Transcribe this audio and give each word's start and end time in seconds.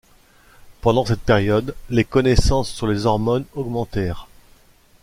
Pendant 0.81 1.05
cette 1.05 1.19
période, 1.21 1.75
les 1.91 2.03
connaissances 2.03 2.71
sur 2.71 2.87
les 2.87 3.05
hormones 3.05 3.45
augmentèrent. 3.53 4.25